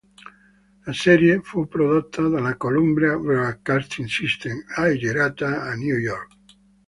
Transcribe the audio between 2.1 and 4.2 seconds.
dalla Columbia Broadcasting